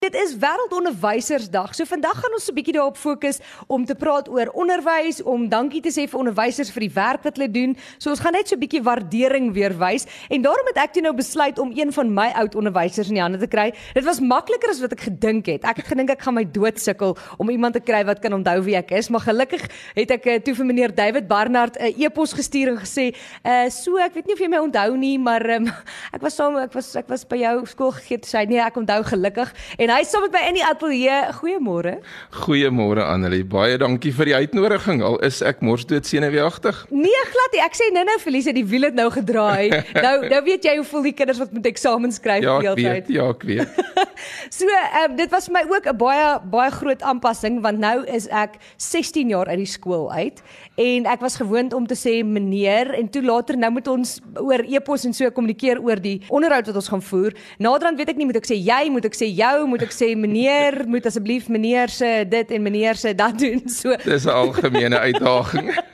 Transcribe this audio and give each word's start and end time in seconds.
Dit 0.00 0.14
is 0.16 0.30
Wêreldonderwysersdag. 0.40 1.74
So 1.76 1.84
vandag 1.84 2.16
gaan 2.16 2.32
ons 2.32 2.48
'n 2.48 2.54
bietjie 2.56 2.72
daarop 2.72 2.96
fokus 2.96 3.38
om 3.66 3.84
te 3.84 3.94
praat 3.94 4.28
oor 4.28 4.48
onderwys, 4.56 5.22
om 5.22 5.48
dankie 5.48 5.82
te 5.82 5.90
sê 5.92 6.08
vir 6.08 6.18
onderwysers 6.18 6.70
vir 6.72 6.80
die 6.80 6.94
werk 6.94 7.22
wat 7.22 7.36
hulle 7.36 7.50
doen. 7.50 7.76
So 7.98 8.08
ons 8.10 8.20
gaan 8.20 8.32
net 8.32 8.48
so 8.48 8.56
'n 8.56 8.60
bietjie 8.60 8.82
waardering 8.82 9.52
weer 9.52 9.76
wys 9.78 10.06
en 10.30 10.42
daarom 10.42 10.66
het 10.66 10.76
ek 10.76 10.92
toe 10.92 11.02
nou 11.02 11.12
besluit 11.14 11.58
om 11.58 11.70
een 11.76 11.92
van 11.92 12.14
my 12.14 12.32
oud 12.34 12.54
onderwysers 12.54 13.08
in 13.08 13.14
die 13.14 13.20
hande 13.20 13.38
te 13.38 13.46
kry. 13.46 13.74
Dit 13.92 14.04
was 14.04 14.20
makliker 14.20 14.70
as 14.70 14.80
wat 14.80 14.92
ek 14.92 15.00
gedink 15.00 15.46
het. 15.46 15.64
Ek 15.64 15.76
het 15.76 15.86
gedink 15.86 16.10
ek 16.10 16.22
gaan 16.22 16.34
my 16.34 16.44
dood 16.50 16.80
sukkel 16.80 17.18
om 17.36 17.50
iemand 17.50 17.74
te 17.74 17.80
kry 17.80 18.02
wat 18.04 18.20
kan 18.20 18.32
onthou 18.32 18.62
wie 18.62 18.76
ek 18.76 18.90
is, 18.92 19.10
maar 19.10 19.20
gelukkig 19.20 19.68
het 19.94 20.10
ek 20.10 20.26
eh, 20.26 20.40
toe 20.40 20.54
vir 20.54 20.64
meneer 20.64 20.94
David 20.94 21.28
Barnard 21.28 21.76
'n 21.76 21.92
e-pos 22.00 22.32
gestuur 22.32 22.68
en 22.68 22.78
gesê, 22.78 23.14
"Uh 23.44 23.68
so, 23.68 23.98
ek 23.98 24.14
weet 24.14 24.26
nie 24.26 24.32
of 24.32 24.40
jy 24.40 24.48
my 24.48 24.58
onthou 24.58 24.96
nie, 24.96 25.18
maar 25.18 25.50
um, 25.50 25.66
ek 26.14 26.22
was 26.22 26.34
saam 26.34 26.56
ek 26.56 26.72
was 26.72 26.96
ek 26.96 27.08
was 27.08 27.24
by 27.24 27.36
jou 27.36 27.66
skool 27.66 27.92
gegee, 27.92 28.18
sê 28.22 28.48
nee, 28.48 28.58
ek 28.58 28.76
onthou 28.76 29.04
gelukkig." 29.04 29.52
En 29.78 29.89
En 29.90 29.96
hy 29.96 30.04
saam 30.06 30.22
met 30.22 30.34
my 30.36 30.40
in 30.46 30.54
die 30.54 30.62
ateljee. 30.62 31.14
Goeiemôre. 31.40 31.96
Goeiemôre 32.44 33.02
Annelie. 33.02 33.42
Baie 33.42 33.74
dankie 33.82 34.12
vir 34.14 34.30
die 34.30 34.36
uitnodiging. 34.38 35.00
Al 35.02 35.16
is 35.26 35.40
ek 35.42 35.64
mors 35.66 35.82
dood 35.90 36.06
senuweeagtig. 36.06 36.84
Nee, 36.94 37.24
glad 37.32 37.56
nie. 37.56 37.62
Ek 37.64 37.74
sê 37.74 37.88
nou-nou 37.96 38.14
Felice, 38.22 38.54
die 38.54 38.62
wiel 38.70 38.86
het 38.86 38.94
nou 38.94 39.08
gedraai. 39.10 39.74
nou 40.06 40.14
nou 40.30 40.40
weet 40.46 40.68
jy 40.68 40.76
hoe 40.78 40.86
voel 40.86 41.08
die 41.10 41.14
kinders 41.18 41.42
wat 41.42 41.50
moet 41.56 41.66
eksamens 41.72 42.22
skryf 42.22 42.46
ja, 42.46 42.60
die 42.62 42.70
hele 42.70 43.00
tyd. 43.00 43.10
Ja, 43.16 43.26
ek 43.34 43.42
weet. 43.50 43.82
so, 44.50 44.66
um, 45.04 45.16
dit 45.16 45.30
was 45.30 45.46
vir 45.46 45.52
my 45.52 45.64
ook 45.74 45.86
'n 45.86 45.96
baie 45.96 46.40
baie 46.50 46.70
groot 46.70 47.02
aanpassing 47.02 47.60
want 47.62 47.78
nou 47.78 48.04
is 48.06 48.28
ek 48.28 48.58
16 48.76 49.28
jaar 49.28 49.48
uit 49.48 49.58
die 49.58 49.66
skool 49.66 50.12
uit 50.12 50.42
en 50.76 51.06
ek 51.06 51.20
was 51.20 51.36
gewoond 51.36 51.72
om 51.72 51.86
te 51.86 51.94
sê 51.94 52.24
meneer 52.24 52.94
en 52.94 53.08
toe 53.08 53.22
later 53.22 53.56
nou 53.56 53.70
moet 53.70 53.88
ons 53.88 54.20
oor 54.34 54.64
e-pos 54.64 55.04
en 55.04 55.12
so 55.12 55.30
kommunikeer 55.30 55.80
oor 55.82 56.00
die 56.00 56.20
onderhoud 56.28 56.66
wat 56.66 56.76
ons 56.76 56.88
gaan 56.88 57.02
voer. 57.02 57.32
Naderhand 57.58 57.98
weet 57.98 58.08
ek 58.08 58.16
nie 58.16 58.26
moet 58.26 58.36
ek 58.36 58.46
sê 58.46 58.56
jy, 58.56 58.90
moet 58.90 59.04
ek 59.04 59.14
sê 59.14 59.26
jou, 59.26 59.66
moet 59.66 59.82
ek 59.82 59.92
sê 59.92 60.16
meneer 60.16 60.86
moet 60.86 61.06
asseblief 61.06 61.48
meneer 61.48 61.88
se 61.88 62.24
dit 62.28 62.50
en 62.50 62.62
meneer 62.62 62.96
se 62.96 63.14
dat 63.14 63.38
doen 63.38 63.62
so 63.68 63.96
dis 64.04 64.26
'n 64.26 64.28
algemene 64.30 64.98
uitdaging 64.98 65.70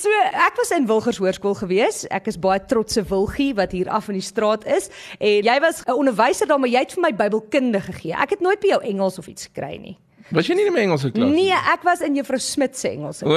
so 0.00 0.08
ek 0.32 0.56
was 0.56 0.70
in 0.72 0.86
Wilgers 0.88 1.18
Hoërskool 1.20 1.56
gewees. 1.60 2.04
Ek 2.08 2.30
is 2.30 2.38
baie 2.40 2.60
trotse 2.64 3.02
wilgie 3.10 3.52
wat 3.58 3.74
hier 3.76 3.90
af 3.92 4.08
in 4.08 4.16
die 4.16 4.24
straat 4.24 4.64
is. 4.64 4.88
En 5.18 5.44
jy 5.44 5.56
was 5.60 5.82
'n 5.84 5.92
onderwyser 5.92 6.48
daar 6.48 6.60
maar 6.60 6.72
jy 6.72 6.80
het 6.80 6.92
vir 6.92 7.02
my 7.02 7.12
Bybelkunde 7.12 7.80
gegee. 7.80 8.12
Ek 8.12 8.30
het 8.30 8.40
nooit 8.40 8.60
by 8.60 8.68
jou 8.68 8.82
Engels 8.82 9.18
of 9.18 9.26
iets 9.26 9.46
gekry 9.46 9.76
nie 9.76 9.98
Was 10.34 10.50
jy 10.50 10.56
nie 10.58 10.66
in 10.68 10.74
my 10.74 10.84
Engelse 10.86 11.10
klas 11.14 11.26
nie? 11.30 11.48
Nee, 11.48 11.58
ek 11.72 11.82
was 11.86 12.04
in 12.06 12.16
Juffrou 12.18 12.38
Smit 12.42 12.78
se 12.78 12.92
Engelse. 12.92 13.26
O, 13.26 13.34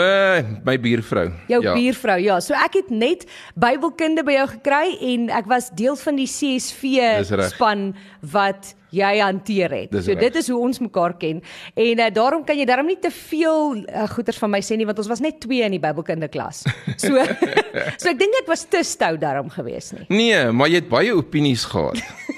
my 0.68 0.78
buurvrou. 0.82 1.28
Jou 1.50 1.62
ja. 1.66 1.74
buurvrou, 1.78 2.20
ja. 2.22 2.38
So 2.44 2.58
ek 2.58 2.80
het 2.82 2.94
net 2.94 3.26
Bybelkunde 3.60 4.26
by 4.28 4.38
jou 4.38 4.48
gekry 4.58 4.96
en 5.14 5.28
ek 5.34 5.50
was 5.52 5.72
deel 5.74 5.98
van 6.00 6.22
die 6.22 6.30
CSV 6.30 7.24
span 7.54 7.92
wat 8.34 8.74
jy 8.94 9.14
hanteer 9.20 9.74
het. 9.74 9.96
So 10.06 10.16
dit 10.18 10.36
is 10.40 10.50
hoe 10.52 10.60
ons 10.62 10.82
mekaar 10.84 11.16
ken. 11.22 11.42
En 11.74 12.04
uh, 12.04 12.10
daarom 12.14 12.44
kan 12.46 12.58
jy 12.60 12.68
daarom 12.70 12.90
nie 12.90 13.00
te 13.02 13.12
veel 13.14 13.82
uh, 13.84 14.06
goeters 14.14 14.40
van 14.42 14.54
my 14.54 14.62
sê 14.66 14.78
nie 14.78 14.88
want 14.90 15.02
ons 15.02 15.10
was 15.10 15.24
net 15.24 15.40
twee 15.44 15.66
in 15.66 15.74
die 15.76 15.82
Bybelkunde 15.84 16.30
klas. 16.34 16.64
So 17.04 17.18
so 18.00 18.12
ek 18.12 18.20
dink 18.20 18.36
dit 18.38 18.48
was 18.48 18.64
te 18.70 18.84
stout 18.86 19.20
daarom 19.20 19.50
geweest 19.52 19.96
nie. 19.98 20.06
Nee, 20.14 20.52
maar 20.56 20.70
jy 20.72 20.84
het 20.84 20.92
baie 20.92 21.16
opinies 21.16 21.66
gehad. 21.68 22.00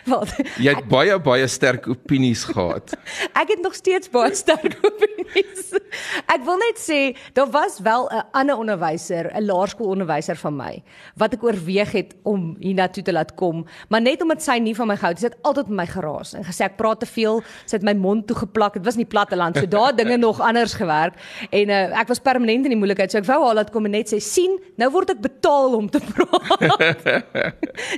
Wat? 0.12 0.32
Jy 0.60 0.74
het 0.74 0.86
baie 0.88 1.16
baie 1.20 1.46
sterk 1.50 1.88
opinies 1.90 2.44
gehad. 2.48 2.94
ek 3.40 3.54
het 3.54 3.62
nog 3.62 3.74
steeds 3.74 4.10
baie 4.12 4.34
sterk 4.34 4.78
opinies. 4.88 5.72
Ek 6.30 6.44
wil 6.46 6.58
net 6.60 6.80
sê 6.80 7.00
daar 7.36 7.50
was 7.50 7.80
wel 7.84 8.08
'n 8.08 8.24
ander 8.32 8.56
onderwyser, 8.56 9.30
'n 9.34 9.44
laerskoolonderwyser 9.44 10.36
van 10.36 10.56
my 10.56 10.82
wat 11.16 11.34
ek 11.34 11.44
oorweeg 11.44 11.92
het 11.92 12.14
om 12.22 12.56
hiernatoe 12.60 13.02
te 13.02 13.12
laat 13.12 13.34
kom, 13.34 13.66
maar 13.88 14.00
net 14.00 14.22
omdat 14.22 14.42
sy 14.42 14.58
nie 14.58 14.74
van 14.74 14.88
my 14.88 14.96
gehou 14.96 15.12
het, 15.12 15.20
sy 15.20 15.26
het 15.26 15.42
altyd 15.42 15.68
met 15.68 15.76
my 15.76 15.86
geraas 15.86 16.34
en 16.34 16.44
gesê 16.44 16.64
ek 16.64 16.76
praat 16.76 17.00
te 17.00 17.06
veel, 17.06 17.42
sy 17.66 17.76
het 17.76 17.84
my 17.84 17.94
mond 17.94 18.26
toe 18.26 18.36
geplak. 18.36 18.74
Dit 18.74 18.84
was 18.84 18.96
nie 18.96 19.06
platteland, 19.06 19.56
so 19.56 19.66
daar 19.66 19.96
dinge 19.96 20.16
nog 20.16 20.40
anders 20.40 20.74
gewerk 20.74 21.14
en 21.50 21.68
uh, 21.68 22.00
ek 22.00 22.08
was 22.08 22.18
permanent 22.18 22.64
in 22.64 22.70
die 22.70 22.78
moeilikheid. 22.78 23.10
So 23.10 23.18
ek 23.18 23.28
wou 23.28 23.44
haar 23.44 23.54
laat 23.54 23.70
kom 23.70 23.84
en 23.84 23.90
net 23.90 24.12
sê 24.12 24.20
sien, 24.20 24.58
nou 24.76 24.90
word 24.90 25.10
ek 25.10 25.20
betaal 25.20 25.74
om 25.76 25.90
te 25.90 26.00
praat. 26.00 26.80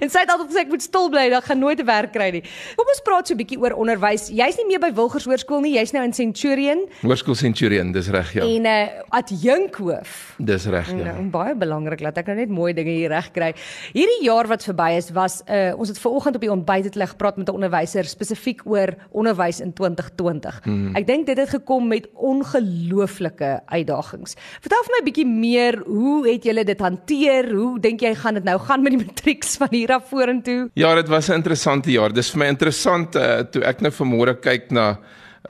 en 0.03 0.09
sy 0.11 0.19
het 0.19 0.31
altyd 0.31 0.51
gesê 0.51 0.65
ek 0.65 0.73
moet 0.73 0.83
stil 0.83 1.09
bly, 1.13 1.29
dan 1.31 1.43
gaan 1.43 1.59
nooit 1.59 1.81
'n 1.81 1.87
werk 1.93 2.13
kry 2.17 2.31
nie. 2.37 2.43
Kom 2.79 2.91
ons 2.95 3.03
praat 3.05 3.29
so 3.29 3.35
'n 3.35 3.41
bietjie 3.43 3.61
oor 3.61 3.77
onderwys. 3.77 4.29
Jy's 4.33 4.57
nie 4.61 4.67
meer 4.71 4.81
by 4.81 4.93
Wilgers 4.97 5.27
Hoërskool 5.29 5.63
nie, 5.65 5.75
jy's 5.77 5.93
nou 5.93 6.05
in 6.05 6.13
Centurion. 6.13 6.87
Hoërskool 7.03 7.37
Centurion, 7.37 7.93
dis 7.93 8.09
reg 8.09 8.33
ja. 8.35 8.43
En 8.47 8.67
uh, 8.67 8.73
eh, 8.73 9.03
adjunkhoof. 9.11 10.35
Dis 10.39 10.67
reg 10.67 10.91
ja. 10.91 11.13
Uh, 11.13 11.31
baie 11.33 11.55
belangrik 11.59 12.03
dat 12.03 12.19
ek 12.23 12.31
nou 12.31 12.37
net 12.37 12.53
mooi 12.53 12.73
dinge 12.77 12.95
hier 12.95 13.13
reg 13.13 13.31
kry. 13.35 13.53
Hierdie 13.93 14.23
jaar 14.27 14.49
wat 14.51 14.65
verby 14.65 14.93
is 14.99 15.11
was 15.15 15.41
uh, 15.49 15.73
ons 15.77 15.89
het 15.93 16.01
ver 16.01 16.17
oggend 16.19 16.39
op 16.39 16.45
die 16.45 16.53
ontbyt 16.53 16.89
het 16.89 16.97
hulle 16.97 17.11
gepraat 17.11 17.37
met 17.37 17.49
'n 17.49 17.57
onderwyser 17.59 18.05
spesifiek 18.09 18.63
oor 18.65 18.95
onderwys 19.11 19.61
in 19.61 19.73
2020. 19.73 20.61
Hmm. 20.65 20.97
Ek 20.97 21.07
dink 21.07 21.27
dit 21.27 21.39
het 21.39 21.49
gekom 21.49 21.89
met 21.89 22.09
ongelooflike 22.15 23.63
uitdagings. 23.67 24.37
Vertel 24.61 24.85
vir 24.87 24.93
my 24.97 25.01
'n 25.01 25.09
bietjie 25.11 25.27
meer, 25.27 25.83
hoe 25.87 26.29
het 26.29 26.45
julle 26.45 26.65
dit 26.65 26.81
hanteer? 26.81 27.51
Hoe 27.53 27.81
dink 27.81 28.01
jy 28.01 28.15
gaan 28.15 28.35
dit 28.35 28.45
nou 28.45 28.59
gaan 28.59 28.83
met 28.83 28.93
die 28.93 29.05
matrieks 29.07 29.57
van 29.57 29.69
hier 29.71 29.93
af 29.93 30.09
vorentoe? 30.09 30.71
Ja, 30.75 30.95
dit 30.95 31.09
was 31.09 31.29
'n 31.29 31.33
interessante 31.33 31.82
jaar. 31.91 32.13
Dis 32.13 32.31
vir 32.31 32.39
my 32.39 32.47
interessant 32.47 33.17
uh, 33.17 33.43
toe 33.43 33.63
ek 33.65 33.81
nou 33.81 33.91
vanmôre 33.91 34.37
kyk 34.41 34.71
na 34.71 34.99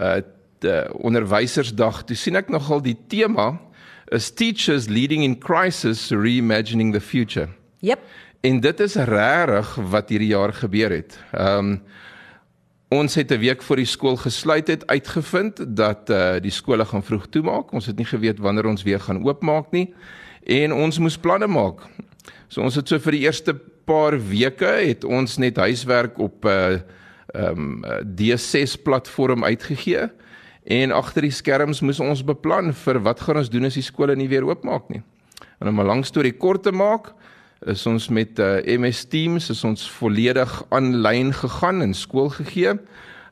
uh 0.01 0.21
onderwysersdag. 1.03 2.05
Toe 2.07 2.17
sien 2.17 2.39
ek 2.39 2.47
nogal 2.47 2.79
die 2.85 2.95
tema 3.11 3.57
is 4.15 4.31
teachers 4.31 4.87
leading 4.87 5.25
in 5.27 5.35
crisis 5.35 6.13
reimagining 6.15 6.93
the 6.95 7.01
future. 7.01 7.49
Jep. 7.83 7.99
En 8.41 8.61
dit 8.61 8.81
is 8.81 8.95
regtig 8.95 9.75
wat 9.91 10.09
hierdie 10.15 10.31
jaar 10.31 10.55
gebeur 10.55 10.91
het. 10.91 11.19
Ehm 11.33 11.59
um, 11.59 11.83
ons 12.93 13.15
het 13.15 13.33
'n 13.33 13.41
week 13.41 13.63
voor 13.63 13.77
die 13.77 13.89
skool 13.89 14.17
gesluit 14.17 14.69
het 14.69 14.87
uitgevind 14.87 15.77
dat 15.77 16.11
uh 16.11 16.39
die 16.41 16.51
skole 16.51 16.85
gaan 16.85 17.03
vroeg 17.03 17.27
toemaak. 17.27 17.73
Ons 17.73 17.87
het 17.87 17.97
nie 17.97 18.07
geweet 18.07 18.39
wanneer 18.39 18.67
ons 18.67 18.83
weer 18.83 19.01
gaan 19.01 19.25
oopmaak 19.25 19.71
nie 19.71 19.95
en 20.43 20.73
ons 20.73 20.99
moes 20.99 21.19
planne 21.19 21.47
maak. 21.47 21.81
So 22.49 22.61
ons 22.61 22.75
het 22.75 22.89
so 22.89 22.99
vir 22.99 23.13
die 23.13 23.25
eerste 23.25 23.55
paar 23.85 24.19
weke 24.29 24.67
het 24.67 25.05
ons 25.05 25.39
net 25.39 25.57
huiswerk 25.57 26.19
op 26.19 26.45
'n 26.45 26.49
uh, 26.49 27.49
um, 27.49 27.85
D6 28.05 28.83
platform 28.83 29.45
uitgegee 29.45 30.11
en 30.65 30.93
agter 30.93 31.23
die 31.23 31.35
skerms 31.35 31.81
moes 31.81 32.01
ons 32.01 32.25
beplan 32.25 32.73
vir 32.73 33.01
wat 33.03 33.21
gaan 33.21 33.37
ons 33.37 33.51
doen 33.51 33.65
as 33.65 33.75
die 33.75 33.83
skole 33.83 34.17
nie 34.17 34.29
weer 34.29 34.45
oopmaak 34.45 34.89
nie. 34.89 35.03
En 35.61 35.69
om 35.69 35.81
'n 35.81 35.87
lang 35.87 36.05
storie 36.07 36.33
kort 36.33 36.63
te 36.63 36.73
maak, 36.73 37.15
is 37.67 37.87
ons 37.87 38.09
met 38.09 38.39
uh, 38.39 38.59
MS 38.67 39.05
Teams 39.05 39.51
is 39.51 39.65
ons 39.65 39.91
volledig 39.99 40.51
aanlyn 40.69 41.33
gegaan 41.33 41.83
en 41.83 41.95
skool 41.95 42.29
gegee. 42.29 42.75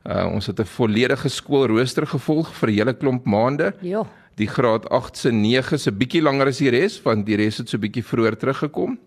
Uh, 0.07 0.25
ons 0.31 0.47
het 0.47 0.59
'n 0.59 0.65
volledige 0.65 1.29
skoolrooster 1.29 2.07
gevolg 2.07 2.53
vir 2.53 2.69
'n 2.69 2.73
hele 2.73 2.93
klomp 2.93 3.25
maande. 3.25 3.73
Ja. 3.81 4.05
Die 4.35 4.47
graad 4.47 4.89
8 4.89 5.17
se 5.17 5.31
9 5.31 5.79
se 5.79 5.91
bietjie 5.91 6.21
langer 6.21 6.47
as 6.47 6.57
die 6.57 6.69
res 6.69 7.01
want 7.01 7.25
die 7.25 7.35
res 7.35 7.57
het 7.57 7.69
so 7.69 7.77
bietjie 7.77 8.03
vroeër 8.03 8.37
teruggekom. 8.37 8.97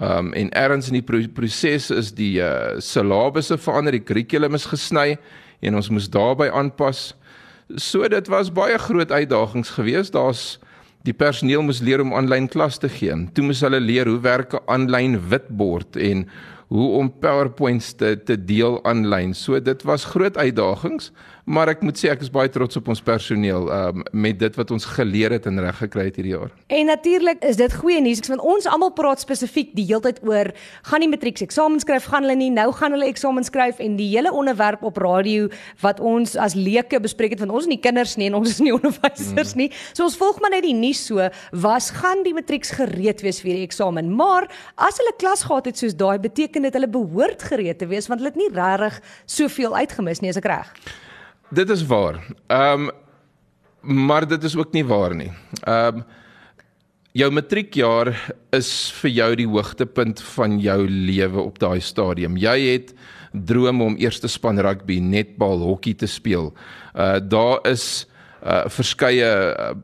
Ehm 0.00 0.26
um, 0.26 0.32
en 0.32 0.48
erns 0.56 0.86
in 0.88 0.96
die 0.96 1.04
pro 1.04 1.20
proses 1.36 1.90
is 1.92 2.14
die 2.16 2.40
uh 2.40 2.78
syllabusse 2.80 3.58
verander, 3.60 3.92
die 3.92 4.04
kurrikulum 4.04 4.56
is 4.56 4.64
gesny 4.70 5.18
en 5.60 5.76
ons 5.76 5.90
moes 5.92 6.08
daarbey 6.08 6.48
aanpas. 6.48 7.10
So 7.76 8.08
dit 8.08 8.30
was 8.32 8.48
baie 8.52 8.78
groot 8.80 9.12
uitdagings 9.12 9.74
geweest. 9.76 10.16
Daar's 10.16 10.56
die 11.04 11.12
personeel 11.12 11.60
moes 11.62 11.82
leer 11.84 12.00
om 12.00 12.14
aanlyn 12.16 12.48
klas 12.48 12.80
te 12.80 12.88
gee. 12.88 13.12
Toe 13.36 13.44
moes 13.44 13.60
hulle 13.60 13.80
leer 13.80 14.08
hoe 14.08 14.20
werk 14.24 14.56
'n 14.56 14.64
aanlyn 14.72 15.20
witbord 15.28 15.96
en 15.96 16.24
hoe 16.70 16.88
om 16.96 17.12
PowerPoints 17.20 17.92
te 17.92 18.16
te 18.16 18.36
deel 18.44 18.80
aanlyn. 18.84 19.34
So 19.34 19.60
dit 19.60 19.82
was 19.82 20.04
groot 20.04 20.36
uitdagings, 20.36 21.12
maar 21.50 21.72
ek 21.72 21.80
moet 21.82 21.98
sê 21.98 22.12
ek 22.12 22.22
is 22.22 22.30
baie 22.30 22.50
trots 22.52 22.78
op 22.78 22.88
ons 22.92 23.00
personeel 23.02 23.66
um, 23.74 24.04
met 24.14 24.38
dit 24.38 24.56
wat 24.58 24.70
ons 24.74 24.84
geleer 24.94 25.34
het 25.34 25.48
en 25.50 25.58
reg 25.64 25.80
gekry 25.82 26.06
het 26.06 26.20
hierdie 26.20 26.34
jaar. 26.36 26.52
En 26.70 26.86
natuurlik 26.86 27.42
is 27.46 27.58
dit 27.58 27.74
goeie 27.80 27.98
nuus 28.04 28.22
want 28.30 28.44
ons 28.46 28.68
almal 28.70 28.92
praat 28.94 29.22
spesifiek 29.22 29.72
die 29.74 29.86
hele 29.88 30.04
tyd 30.04 30.20
oor 30.26 30.52
gaan 30.86 31.02
die 31.02 31.10
matrieks 31.10 31.42
eksamen 31.42 31.82
skryf, 31.82 32.06
gaan 32.12 32.26
hulle 32.26 32.38
nie 32.38 32.52
nou 32.54 32.68
gaan 32.78 32.94
hulle 32.94 33.08
eksamen 33.10 33.46
skryf 33.46 33.82
en 33.82 33.96
die 33.98 34.06
hele 34.12 34.30
onderwerp 34.36 34.84
op 34.86 35.00
radio 35.02 35.48
wat 35.82 36.02
ons 36.12 36.36
as 36.38 36.54
leuke 36.54 37.02
bespreek 37.02 37.34
het 37.34 37.42
want 37.42 37.56
ons 37.56 37.66
is 37.66 37.72
nie 37.72 37.80
kinders 37.82 38.14
nie 38.20 38.30
en 38.30 38.38
ons 38.38 38.54
is 38.54 38.62
nie 38.62 38.74
onderwysers 38.78 39.56
nie. 39.58 39.70
So 39.90 40.06
ons 40.06 40.18
volg 40.20 40.38
maar 40.44 40.54
net 40.54 40.68
die 40.68 40.76
nuus 40.76 41.02
so, 41.10 41.26
was 41.66 41.90
gaan 41.98 42.22
die 42.26 42.36
matrieks 42.36 42.76
gereed 42.78 43.24
wees 43.26 43.42
vir 43.42 43.56
die 43.56 43.66
eksamen. 43.66 44.12
Maar 44.14 44.46
as 44.78 45.02
hulle 45.02 45.16
klas 45.18 45.48
gehad 45.48 45.66
het 45.72 45.82
soos 45.82 45.98
daai 45.98 46.20
beteken 46.22 46.68
dit 46.68 46.78
hulle 46.78 46.90
behoort 46.90 47.42
gereed 47.50 47.82
te 47.82 47.90
wees 47.90 48.06
want 48.10 48.22
hulle 48.22 48.34
het 48.36 48.38
nie 48.38 48.52
regtig 48.54 49.02
soveel 49.26 49.74
uitgemis 49.82 50.22
nie 50.22 50.30
as 50.30 50.38
ek 50.38 50.50
reg. 50.50 50.74
Dit 51.50 51.70
is 51.70 51.86
waar. 51.86 52.22
Ehm 52.46 52.88
um, 52.88 52.90
maar 53.82 54.28
dit 54.28 54.42
is 54.44 54.56
ook 54.56 54.72
nie 54.72 54.84
waar 54.84 55.14
nie. 55.14 55.32
Ehm 55.62 55.96
um, 55.96 56.04
jou 57.12 57.30
matriekjaar 57.32 58.12
is 58.54 58.92
vir 59.00 59.10
jou 59.10 59.34
die 59.34 59.46
hoogtepunt 59.50 60.22
van 60.36 60.60
jou 60.62 60.84
lewe 60.88 61.40
op 61.40 61.58
daai 61.58 61.80
stadium. 61.80 62.36
Jy 62.36 62.54
het 62.68 62.94
drome 63.32 63.82
om 63.84 63.96
eerste 63.98 64.28
span 64.28 64.60
rugby, 64.62 65.00
netbal, 65.02 65.58
hokkie 65.58 65.94
te 65.94 66.06
speel. 66.06 66.52
Uh 66.94 67.18
daar 67.18 67.66
is 67.66 68.06
uh 68.46 68.68
verskeie 68.70 69.30
uh, 69.58 69.74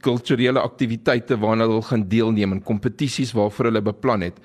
kulturele 0.00 0.60
aktiwiteite 0.60 1.36
waarna 1.36 1.68
hulle 1.68 1.82
gaan 1.82 2.08
deelneem 2.08 2.52
en 2.52 2.62
kompetisies 2.62 3.32
waarvoor 3.36 3.64
hulle 3.64 3.82
beplan 3.82 4.24
het. 4.30 4.40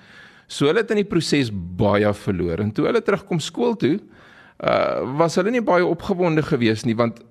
So 0.47 0.67
hulle 0.67 0.83
het 0.83 0.91
in 0.91 1.05
die 1.05 1.11
proses 1.13 1.53
baie 1.53 2.13
verloor 2.13 2.59
en 2.59 2.71
toe 2.71 2.89
hulle 2.89 3.01
terugkom 3.01 3.39
skool 3.39 3.77
toe, 3.79 3.95
uh 3.95 4.20
was 5.17 5.35
hulle 5.39 5.51
nie 5.51 5.63
baie 5.65 5.85
opgewonde 5.85 6.43
geweest 6.45 6.85
nie 6.85 6.95
want 6.95 7.23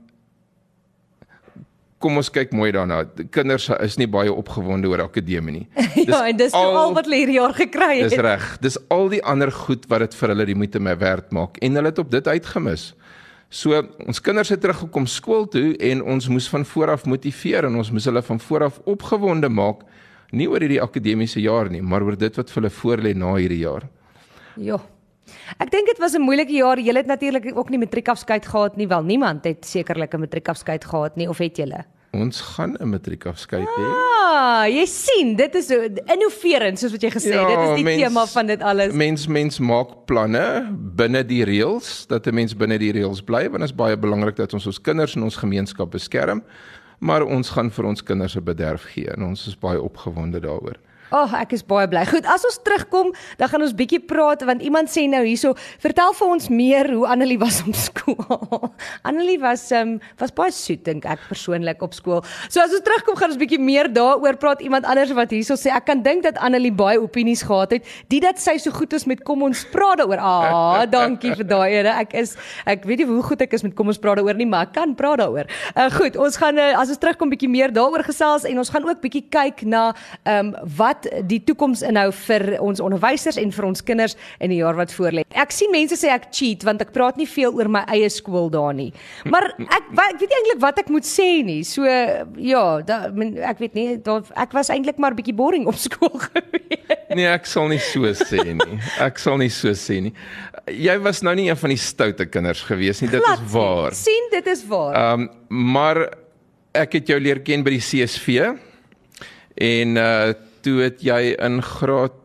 kom 2.01 2.17
ons 2.17 2.31
kyk 2.33 2.55
mooi 2.57 2.71
daarna. 2.73 3.03
Kinders 3.31 3.69
is 3.85 3.99
nie 4.01 4.09
baie 4.09 4.33
opgewonde 4.33 4.89
oor 4.89 5.03
akademie 5.05 5.53
nie. 5.53 5.67
ja, 6.09 6.23
en 6.31 6.39
dis 6.39 6.55
al, 6.57 6.73
al 6.81 6.95
wat 6.97 7.05
hulle 7.05 7.19
hierdie 7.21 7.37
jaar 7.37 7.53
gekry 7.53 7.99
het. 7.99 8.15
Dis 8.15 8.23
reg. 8.25 8.47
Dis 8.65 8.79
al 8.89 9.11
die 9.13 9.21
ander 9.21 9.53
goed 9.53 9.85
wat 9.93 10.07
dit 10.07 10.17
vir 10.17 10.33
hulle 10.33 10.47
die 10.49 10.57
moeite 10.57 10.81
mee 10.81 10.97
werd 11.01 11.29
maak 11.37 11.61
en 11.61 11.77
hulle 11.77 11.93
het 11.93 12.01
op 12.01 12.11
dit 12.11 12.31
uitgemis. 12.33 12.87
So 13.51 13.83
ons 14.07 14.23
kinders 14.25 14.53
het 14.55 14.63
teruggekom 14.65 15.09
skool 15.11 15.45
toe 15.51 15.75
en 15.91 16.01
ons 16.15 16.31
moes 16.33 16.49
van 16.49 16.65
vooraf 16.73 17.05
motiveer 17.11 17.69
en 17.69 17.77
ons 17.83 17.91
moes 17.93 18.09
hulle 18.09 18.23
van 18.23 18.41
vooraf 18.47 18.81
opgewonde 18.89 19.51
maak 19.53 19.85
nie 20.31 20.47
oor 20.49 20.63
hierdie 20.63 20.81
akademiese 20.81 21.43
jaar 21.43 21.69
nie, 21.69 21.83
maar 21.83 22.07
oor 22.07 22.17
dit 22.17 22.37
wat 22.39 22.51
vir 22.51 22.63
hulle 22.63 22.73
voorlê 22.75 23.13
na 23.19 23.35
hierdie 23.35 23.65
jaar. 23.65 23.89
Ja. 24.57 24.79
Ek 25.59 25.71
dink 25.71 25.87
dit 25.87 25.99
was 25.99 26.15
'n 26.15 26.23
moeilike 26.23 26.53
jaar. 26.53 26.79
Julle 26.79 26.99
het 26.99 27.07
natuurlik 27.07 27.57
ook 27.57 27.71
nie 27.71 27.79
matriekafskeid 27.79 28.47
gehad 28.47 28.77
nie. 28.77 28.89
Wel, 28.89 29.03
niemand 29.03 29.45
het 29.45 29.65
sekerlik 29.65 30.15
'n 30.15 30.21
matriekafskeid 30.21 30.85
gehad 30.85 31.17
nie 31.17 31.29
of 31.29 31.39
het 31.39 31.57
julle? 31.57 31.85
Ons 32.13 32.41
gaan 32.41 32.77
'n 32.81 32.89
matriekafskeid 32.89 33.67
hê. 33.67 33.85
Ah, 34.33 34.67
jy 34.67 34.87
sien, 34.87 35.37
dit 35.37 35.55
is 35.55 35.71
innoverend 35.71 36.79
soos 36.79 36.91
wat 36.91 37.03
jy 37.03 37.11
gesê 37.11 37.31
het. 37.31 37.35
Ja, 37.35 37.47
dit 37.47 37.69
is 37.69 37.77
die 37.77 37.85
mens, 37.85 38.03
tema 38.03 38.27
van 38.27 38.47
dit 38.47 38.63
alles. 38.63 38.93
Mens 38.93 39.27
mens 39.27 39.59
maak 39.59 39.89
planne 40.07 40.77
binne 40.97 41.25
die 41.25 41.45
reëls 41.45 42.07
dat 42.07 42.27
'n 42.27 42.35
mens 42.35 42.57
binne 42.57 42.79
die 42.79 42.93
reëls 42.93 43.23
bly 43.23 43.49
want 43.49 43.61
dit 43.61 43.71
is 43.71 43.75
baie 43.75 43.97
belangrik 43.97 44.37
dat 44.37 44.53
ons 44.55 44.67
ons 44.67 44.81
kinders 44.81 45.15
en 45.15 45.23
ons 45.23 45.37
gemeenskap 45.37 45.91
beskerm. 45.91 46.43
Maar 46.99 47.23
ons 47.23 47.51
gaan 47.51 47.71
vir 47.71 47.85
ons 47.85 48.03
kinders 48.03 48.37
'n 48.37 48.45
bederf 48.45 48.83
gee 48.83 49.09
en 49.11 49.23
ons 49.23 49.47
is 49.47 49.59
baie 49.59 49.81
opgewonde 49.81 50.41
daaroor. 50.41 50.77
Ag, 51.11 51.33
oh, 51.33 51.41
ek 51.43 51.57
is 51.57 51.65
baie 51.67 51.89
bly. 51.91 52.05
Goed, 52.07 52.27
as 52.31 52.45
ons 52.47 52.61
terugkom, 52.63 53.09
dan 53.41 53.51
gaan 53.51 53.65
ons 53.67 53.73
bietjie 53.75 53.99
praat 54.07 54.45
want 54.47 54.63
iemand 54.63 54.91
sê 54.93 55.09
nou 55.11 55.25
hierso, 55.27 55.57
vertel 55.83 56.13
vir 56.15 56.35
ons 56.37 56.45
meer 56.55 56.87
hoe 56.95 57.09
Annelie 57.11 57.39
was 57.41 57.59
op 57.67 57.75
skool. 57.75 58.69
Annelie 59.09 59.41
was 59.43 59.65
um, 59.75 59.97
was 60.21 60.31
baie 60.37 60.55
soet 60.55 60.85
dink 60.87 61.09
ek 61.11 61.25
persoonlik 61.27 61.83
op 61.83 61.97
skool. 61.99 62.23
So 62.47 62.63
as 62.63 62.71
ons 62.77 62.85
terugkom, 62.87 63.19
gaan 63.19 63.35
ons 63.35 63.41
bietjie 63.41 63.59
meer 63.59 63.91
daaroor 63.91 64.39
praat. 64.39 64.63
Iemand 64.63 64.87
anders 64.87 65.11
wat 65.19 65.35
hierso 65.35 65.59
sê 65.59 65.73
ek 65.75 65.89
kan 65.91 66.05
dink 66.05 66.23
dat 66.29 66.39
Annelie 66.39 66.71
baie 66.71 67.01
opinies 67.03 67.43
gehad 67.47 67.75
het. 67.75 67.91
Die 68.15 68.23
dat 68.23 68.39
sy 68.39 68.55
so 68.63 68.71
goed 68.75 68.95
is 68.95 69.09
met 69.11 69.25
kom 69.27 69.43
ons 69.49 69.65
praat 69.75 69.99
daaroor. 70.05 70.23
Ah, 70.23 70.87
dankie 70.95 71.35
vir 71.41 71.51
daai 71.51 71.81
ene. 71.81 71.97
Ek 72.05 72.15
is 72.23 72.37
ek 72.71 72.87
weet 72.87 73.03
nie 73.03 73.09
hoe 73.11 73.19
goed 73.33 73.43
ek 73.43 73.59
is 73.59 73.67
met 73.67 73.75
kom 73.75 73.91
ons 73.91 73.99
praat 73.99 74.23
daaroor 74.23 74.39
nie, 74.39 74.47
maar 74.47 74.71
ek 74.71 74.77
kan 74.79 74.95
praat 74.95 75.25
daaroor. 75.25 75.51
Uh 75.75 75.91
goed, 75.99 76.15
ons 76.23 76.39
gaan 76.39 76.63
uh, 76.63 76.71
as 76.79 76.95
ons 76.95 77.03
terugkom 77.03 77.35
bietjie 77.35 77.51
meer 77.51 77.75
daaroor 77.75 78.07
gesels 78.07 78.47
en 78.47 78.63
ons 78.63 78.71
gaan 78.71 78.87
ook 78.87 79.03
bietjie 79.03 79.27
kyk 79.27 79.67
na 79.67 79.91
ehm 80.23 80.55
um, 80.55 80.57
wat 80.79 81.00
wat 81.01 81.29
die 81.29 81.41
toekoms 81.45 81.83
inhou 81.87 82.11
vir 82.27 82.45
ons 82.63 82.81
onderwysers 82.83 83.39
en 83.41 83.53
vir 83.55 83.67
ons 83.69 83.83
kinders 83.85 84.17
in 84.43 84.53
die 84.53 84.61
jaar 84.61 84.77
wat 84.79 84.93
voorlê. 84.95 85.25
Ek 85.39 85.53
sien 85.55 85.71
mense 85.73 85.97
sê 85.99 86.11
ek 86.13 86.29
cheat 86.35 86.65
want 86.67 86.83
ek 86.85 86.93
praat 86.95 87.19
nie 87.21 87.29
veel 87.29 87.55
oor 87.57 87.71
my 87.73 87.85
eie 87.95 88.09
skool 88.13 88.51
daar 88.53 88.75
nie. 88.77 88.91
Maar 89.31 89.51
ek 89.61 89.91
wat, 89.97 90.15
ek 90.15 90.21
weet 90.23 90.37
eintlik 90.39 90.63
wat 90.63 90.81
ek 90.83 90.91
moet 90.93 91.09
sê 91.09 91.29
nie. 91.47 91.63
So 91.65 91.87
ja, 91.87 92.65
da, 92.87 93.03
ek 93.51 93.63
weet 93.63 93.77
nie, 93.79 93.89
da, 94.05 94.21
ek 94.41 94.55
was 94.57 94.71
eintlik 94.73 95.01
maar 95.01 95.17
bietjie 95.19 95.37
boring 95.37 95.67
op 95.71 95.79
skool 95.81 96.17
gewees. 96.29 96.97
Nee, 97.11 97.27
ek 97.27 97.49
sal 97.51 97.71
nie 97.73 97.81
so 97.83 98.13
sê 98.15 98.45
nie. 98.55 98.81
Ek 99.03 99.19
sal 99.19 99.41
nie 99.41 99.51
so 99.53 99.73
sê 99.75 100.01
nie. 100.05 100.15
Jy 100.71 100.97
was 101.03 101.25
nou 101.27 101.35
nie 101.39 101.49
een 101.49 101.59
van 101.59 101.73
die 101.73 101.81
stoute 101.81 102.27
kinders 102.31 102.63
gewees 102.67 103.01
nie. 103.03 103.11
Dit 103.11 103.25
Glad 103.25 103.43
is 103.43 103.53
waar. 103.55 103.97
sien, 103.99 104.29
dit 104.35 104.51
is 104.53 104.65
waar. 104.71 104.95
Ehm 104.95 105.27
um, 105.27 105.29
maar 105.51 105.99
ek 106.79 106.93
het 107.01 107.09
jou 107.11 107.17
leer 107.19 107.41
ken 107.43 107.65
by 107.67 107.73
die 107.75 107.83
CSV 107.83 108.53
en 109.59 109.99
uh 109.99 110.31
toe 110.63 110.81
het 110.85 111.03
jy 111.05 111.35
in 111.39 111.61
graad 111.63 112.17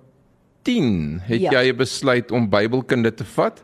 10 0.65 1.21
het 1.27 1.41
ja. 1.41 1.61
jy 1.61 1.73
besluit 1.77 2.31
om 2.33 2.49
Bybelkunde 2.49 3.11
te 3.13 3.25
vat 3.35 3.61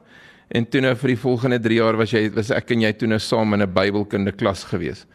en 0.51 0.65
toe 0.67 0.81
nou 0.83 0.93
vir 0.99 1.13
die 1.13 1.21
volgende 1.21 1.59
3 1.63 1.77
jaar 1.79 1.97
was 1.97 2.13
jy 2.13 2.27
was 2.35 2.51
ek 2.53 2.73
en 2.75 2.83
jy 2.85 2.91
toe 2.93 3.09
nou 3.09 3.19
saam 3.19 3.53
in 3.55 3.63
'n 3.63 3.73
Bybelkunde 3.73 4.31
klas 4.31 4.63
gewees. 4.63 5.05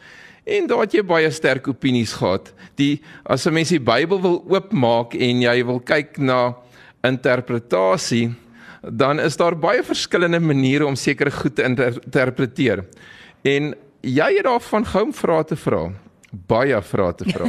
En 0.46 0.66
daar 0.66 0.84
het 0.86 0.94
jy 0.94 1.02
baie 1.02 1.30
sterk 1.30 1.68
opinies 1.68 2.12
gehad. 2.12 2.52
Die 2.76 3.02
as 3.24 3.46
'n 3.46 3.52
mens 3.52 3.68
die 3.68 3.80
Bybel 3.80 4.20
wil 4.22 4.44
oopmaak 4.48 5.14
en 5.14 5.40
jy 5.40 5.64
wil 5.64 5.80
kyk 5.80 6.18
na 6.18 6.54
interpretasie, 7.02 8.34
dan 8.82 9.20
is 9.20 9.36
daar 9.36 9.56
baie 9.56 9.82
verskillende 9.82 10.40
maniere 10.40 10.86
om 10.86 10.94
sekere 10.94 11.30
goed 11.30 11.56
te 11.56 11.62
interpreteer. 11.62 12.84
En 13.42 13.74
jy 14.00 14.34
het 14.36 14.44
daarvan 14.44 14.84
gou 14.84 15.04
om 15.04 15.12
vrae 15.12 15.44
te 15.44 15.56
vra 15.56 15.92
baie 16.48 16.78
vrae 16.82 17.14
te 17.18 17.26
vra. 17.30 17.48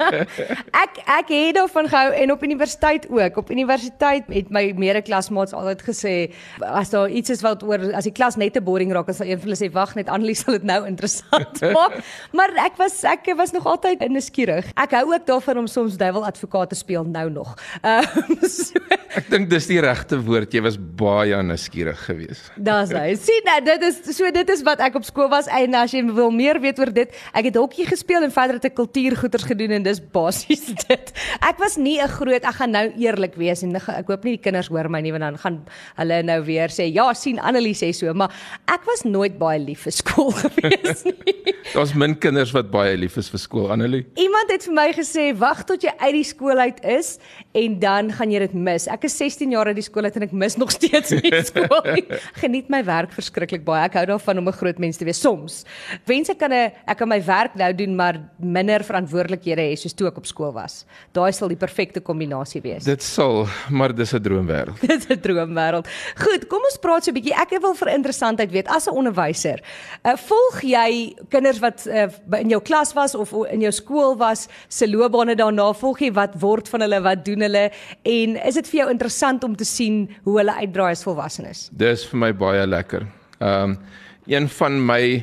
ek 0.84 1.00
ek 1.04 1.30
het 1.30 1.56
daarvan 1.58 1.88
gehou 1.90 2.12
en 2.22 2.32
op 2.32 2.42
universiteit 2.44 3.06
ook. 3.10 3.36
Op 3.42 3.50
universiteit 3.50 4.28
het 4.32 4.50
my 4.54 4.64
medeklasmaats 4.78 5.54
altyd 5.56 5.82
gesê 5.86 6.14
as 6.60 6.90
daar 6.94 7.10
iets 7.10 7.34
is 7.34 7.42
wat 7.44 7.64
oor 7.66 7.88
as 7.96 8.08
die 8.08 8.14
klas 8.14 8.38
net 8.40 8.54
te 8.56 8.62
boring 8.64 8.92
raak, 8.94 9.08
dan 9.10 9.18
sal 9.18 9.30
een 9.30 9.40
van 9.40 9.50
hulle 9.50 9.58
sê 9.58 9.70
wag 9.74 9.94
net 9.98 10.10
Annelie 10.12 10.36
sal 10.38 10.58
dit 10.58 10.66
nou 10.68 10.80
interessant 10.88 11.62
maak. 11.78 11.98
maar 12.36 12.54
ek 12.66 12.78
was 12.80 13.02
ek 13.06 13.32
was 13.38 13.54
nog 13.56 13.66
altyd 13.66 14.04
nuuskierig. 14.10 14.70
Ek 14.78 14.96
hou 14.98 15.04
ook 15.12 15.26
daarvan 15.28 15.64
om 15.64 15.70
soms 15.70 15.98
duiwel 16.00 16.26
advokaat 16.26 16.74
te 16.74 16.78
speel 16.78 17.04
nou 17.04 17.28
nog. 17.30 17.54
Um, 17.82 18.38
so. 18.56 18.80
Ek 19.16 19.30
dink 19.32 19.50
dis 19.50 19.68
die 19.70 19.80
regte 19.80 20.18
woord. 20.20 20.52
Jy 20.52 20.62
was 20.66 20.76
baie 20.76 21.38
nuuskierig 21.46 22.00
geweest. 22.08 22.50
Daar's 22.56 22.92
hy. 22.94 23.14
Sien 23.20 23.46
nou, 23.48 23.58
dit 23.64 23.86
is 23.88 24.00
so 24.16 24.30
dit 24.34 24.50
is 24.52 24.62
wat 24.66 24.82
ek 24.84 24.98
op 24.98 25.06
skool 25.08 25.30
was 25.32 25.48
en 25.50 25.78
as 25.78 25.94
jy 25.94 26.02
wil 26.10 26.32
meer 26.34 26.60
weet 26.62 26.80
oor 26.82 26.92
dit, 26.92 27.12
ek 27.36 27.50
het 27.50 27.58
hokkie 27.60 27.86
gespeel 27.96 28.26
en 28.26 28.32
verder 28.34 28.58
het 28.60 28.68
ek 28.68 28.76
kultuurgoeders 28.76 29.46
gedoen 29.48 29.78
en 29.78 29.86
dis 29.86 30.00
basies 30.12 30.66
dit. 30.88 31.12
Ek 31.40 31.58
was 31.62 31.76
nie 31.80 31.96
'n 32.02 32.12
groot 32.12 32.44
ek 32.44 32.58
gaan 32.60 32.72
nou 32.76 32.86
eerlik 33.00 33.36
wees 33.40 33.62
en 33.64 33.74
ek 33.76 34.06
hoop 34.06 34.24
nie 34.24 34.36
die 34.36 34.44
kinders 34.44 34.68
hoor 34.68 34.88
my 34.92 35.00
nie 35.00 35.12
want 35.14 35.24
dan 35.24 35.38
gaan 35.40 35.58
hulle 35.96 36.22
nou 36.22 36.40
weer 36.44 36.68
sê 36.68 36.88
ja, 36.92 37.08
sien 37.14 37.40
Annelie 37.40 37.74
sê 37.74 37.92
so, 37.96 38.12
maar 38.14 38.32
ek 38.68 38.84
was 38.86 39.04
nooit 39.04 39.38
baie 39.38 39.58
lief 39.58 39.86
vir 39.86 39.92
skool 39.92 40.32
gewees 40.42 41.04
nie. 41.08 41.54
Daar's 41.74 41.94
min 41.94 42.14
kinders 42.18 42.52
wat 42.54 42.70
baie 42.70 42.96
lief 42.96 43.16
is 43.18 43.28
vir 43.32 43.40
skool, 43.42 43.70
Annelie. 43.72 44.04
Iemand 44.16 44.50
het 44.52 44.64
vir 44.68 44.74
my 44.76 44.86
gesê 44.94 45.32
wag 45.36 45.64
tot 45.66 45.82
jy 45.82 45.92
uit 45.98 46.14
die 46.14 46.24
skool 46.24 46.58
uit 46.62 46.78
is 46.84 47.16
en 47.56 47.78
dan 47.80 48.12
gaan 48.12 48.30
jy 48.30 48.42
dit 48.46 48.54
mis. 48.54 48.86
Ek 48.92 49.06
is 49.08 49.16
16 49.18 49.50
jaar 49.56 49.70
uit 49.70 49.78
die 49.78 49.86
skool 49.86 50.06
uit 50.06 50.16
en 50.16 50.26
ek 50.28 50.32
mis 50.36 50.56
nog 50.60 50.70
steeds 50.74 51.14
nie 51.16 51.32
skool 51.48 51.82
nie. 51.92 52.04
Geniet 52.40 52.70
my 52.72 52.82
werk 52.86 53.14
verskriklik 53.16 53.64
baie. 53.66 53.84
Ek 53.86 53.98
hou 53.98 54.06
daarvan 54.12 54.38
om 54.38 54.48
'n 54.48 54.58
groot 54.60 54.78
mens 54.78 54.96
te 54.96 55.04
wees 55.04 55.20
soms. 55.20 55.64
Wens 56.06 56.30
ek 56.30 56.38
kan 56.38 56.52
'n 56.52 56.72
ek 56.86 56.98
kan 56.98 57.08
my 57.08 57.20
werk 57.24 57.54
nou 57.56 57.72
doen 57.76 57.94
maar 57.96 58.18
minder 58.38 58.84
verantwoordelikhede 58.84 59.64
hê 59.68 59.76
soos 59.78 59.94
toe 59.96 60.08
ek 60.10 60.20
op 60.20 60.26
skool 60.28 60.52
was. 60.54 60.84
Daai 61.16 61.32
sal 61.36 61.52
die 61.52 61.58
perfekte 61.60 62.00
kombinasie 62.00 62.62
wees. 62.64 62.84
Dit 62.84 63.02
sal, 63.02 63.46
maar 63.70 63.94
dis 63.94 64.12
'n 64.14 64.22
droomwêreld. 64.22 64.80
dit 64.86 64.96
is 64.98 65.08
'n 65.08 65.20
droomwêreld. 65.20 65.86
Goed, 66.16 66.46
kom 66.46 66.64
ons 66.64 66.78
praat 66.80 67.04
so 67.04 67.10
'n 67.10 67.14
bietjie. 67.14 67.34
Ek 67.34 67.54
wil 67.60 67.74
vir 67.74 67.92
interessantheid 67.94 68.50
weet 68.50 68.68
as 68.68 68.86
'n 68.86 68.96
onderwyser, 68.96 69.62
uh, 70.04 70.16
volg 70.16 70.62
jy 70.62 71.16
kinders 71.28 71.58
wat 71.60 71.86
uh, 71.86 72.08
in 72.40 72.48
jou 72.48 72.60
klas 72.60 72.92
was 72.94 73.14
of 73.14 73.32
in 73.50 73.60
jou 73.60 73.72
skool 73.72 74.16
was 74.16 74.48
se 74.68 74.86
loopbane 74.86 75.36
daarna? 75.36 75.72
Volg 75.72 76.00
jy 76.00 76.12
wat 76.12 76.34
word 76.40 76.68
van 76.68 76.80
hulle, 76.80 77.00
wat 77.02 77.24
doen 77.24 77.40
hulle 77.40 77.70
en 78.02 78.36
is 78.36 78.54
dit 78.54 78.68
vir 78.68 78.80
jou 78.80 78.90
interessant 78.90 79.44
om 79.44 79.56
te 79.56 79.64
sien 79.64 80.08
hoe 80.24 80.38
hulle 80.38 80.54
uitdraai 80.54 80.90
as 80.90 81.04
volwassenes? 81.04 81.68
Dis 81.72 82.06
vir 82.06 82.18
my 82.18 82.32
baie 82.32 82.66
lekker. 82.66 83.06
Ehm 83.40 83.70
um, 83.70 83.78
een 84.26 84.48
van 84.48 84.86
my 84.86 85.22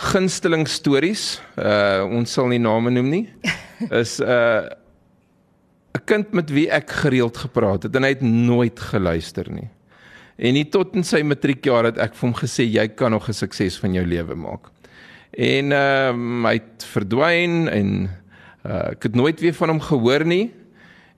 gunsteling 0.00 0.64
stories, 0.68 1.38
uh 1.60 2.06
ons 2.08 2.32
sal 2.32 2.48
nie 2.48 2.60
name 2.62 2.92
noem 2.94 3.10
nie, 3.12 3.24
is 4.02 4.18
uh 4.20 4.68
'n 5.90 6.04
kind 6.06 6.32
met 6.32 6.50
wie 6.50 6.68
ek 6.70 6.90
gereeld 7.02 7.36
gepraat 7.36 7.82
het 7.82 7.96
en 7.96 8.06
hy 8.06 8.14
het 8.14 8.22
nooit 8.22 8.78
geluister 8.78 9.50
nie. 9.50 9.68
En 10.38 10.54
nie 10.54 10.64
tot 10.64 10.94
in 10.96 11.04
sy 11.04 11.20
matriekjaar 11.22 11.90
het 11.90 11.98
ek 11.98 12.14
vir 12.14 12.28
hom 12.28 12.36
gesê 12.38 12.64
jy 12.64 12.86
kan 12.88 13.10
nog 13.10 13.28
'n 13.28 13.34
sukses 13.34 13.78
van 13.78 13.92
jou 13.94 14.06
lewe 14.06 14.34
maak. 14.34 14.70
En 15.36 15.72
uh 15.72 16.12
hy 16.46 16.54
het 16.54 16.84
verdwyn 16.84 17.68
en 17.68 18.10
uh 18.64 18.90
ek 18.94 19.02
het 19.02 19.14
nooit 19.14 19.40
weer 19.40 19.54
van 19.54 19.68
hom 19.68 19.80
gehoor 19.80 20.24
nie. 20.24 20.50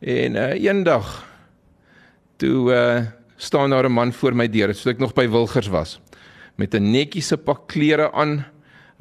En 0.00 0.34
uh 0.34 0.58
eendag 0.58 1.24
toe 2.36 2.72
uh 2.72 3.06
staan 3.36 3.70
daar 3.70 3.86
'n 3.86 3.92
man 3.92 4.12
voor 4.12 4.34
my 4.34 4.48
deur, 4.48 4.74
so 4.74 4.90
ek 4.90 4.98
nog 4.98 5.14
by 5.14 5.28
Wilgers 5.28 5.68
was 5.68 6.00
met 6.56 6.74
'n 6.74 6.90
netjiese 6.90 7.36
pak 7.36 7.66
klere 7.66 8.12
aan 8.12 8.44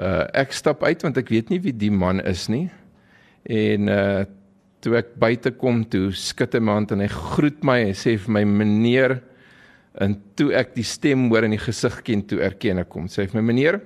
Uh 0.02 0.26
ek 0.34 0.54
stap 0.58 0.82
uit 0.84 1.04
want 1.06 1.18
ek 1.22 1.30
weet 1.30 1.52
nie 1.54 1.60
wie 1.62 1.76
die 1.78 1.92
man 1.94 2.24
is 2.26 2.48
nie. 2.50 2.70
En 3.46 3.90
uh 3.92 4.24
toe 4.82 4.96
ek 4.98 5.12
buite 5.22 5.52
kom 5.62 5.84
toe 5.86 6.08
skud 6.18 6.56
hy 6.58 6.60
my 6.64 6.80
hand 6.80 6.96
en 6.96 7.04
hy 7.04 7.10
groet 7.12 7.60
my 7.62 7.78
en 7.86 7.94
sê 7.94 8.16
vir 8.18 8.34
my 8.34 8.42
meneer 8.50 9.20
en 10.02 10.16
toe 10.40 10.50
ek 10.58 10.74
die 10.74 10.86
stem 10.88 11.28
hoor 11.30 11.46
in 11.46 11.54
die 11.54 11.62
gesig 11.62 12.00
ken 12.08 12.24
toe 12.26 12.40
erken 12.42 12.82
ek 12.82 12.90
kom. 12.90 13.06
Sê 13.12 13.28
vir 13.28 13.38
my 13.38 13.46
meneer, 13.52 13.78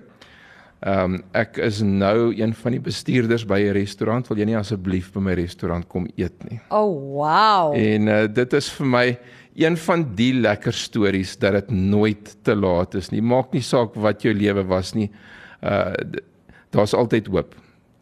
ehm 0.86 1.18
um, 1.18 1.22
ek 1.36 1.60
is 1.66 1.82
nou 1.84 2.32
een 2.36 2.54
van 2.56 2.76
die 2.76 2.84
bestuurders 2.88 3.44
by 3.48 3.60
'n 3.60 3.76
restaurant. 3.76 4.30
Wil 4.30 4.40
jy 4.40 4.46
nie 4.46 4.60
asseblief 4.60 5.12
by 5.14 5.20
my 5.20 5.36
restaurant 5.36 5.88
kom 5.90 6.08
eet 6.16 6.44
nie? 6.50 6.60
Oh 6.70 6.96
wow. 7.20 7.76
En 7.76 8.08
uh 8.08 8.28
dit 8.28 8.54
is 8.54 8.70
vir 8.80 8.88
my 8.88 9.08
een 9.56 9.78
van 9.78 10.04
die 10.16 10.34
lekker 10.34 10.74
stories 10.74 11.38
dat 11.38 11.54
dit 11.54 11.72
nooit 11.72 12.38
te 12.44 12.56
laat 12.56 12.96
is 12.96 13.12
nie. 13.12 13.22
Maak 13.22 13.54
nie 13.54 13.64
saak 13.64 13.96
wat 13.96 14.22
jou 14.22 14.34
lewe 14.34 14.64
was 14.64 14.94
nie 14.94 15.10
uh 15.66 15.94
daar's 16.76 16.94
altyd 16.94 17.28
hoop. 17.32 17.56